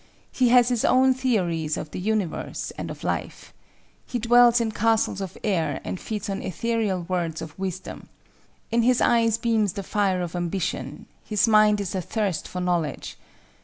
[0.31, 3.53] He has his own theories of the universe and of life.
[4.07, 8.09] He dwells in castles of air and feeds on ethereal words of wisdom.
[8.71, 13.15] In his eyes beams the fire of ambition; his mind is athirst for knowledge.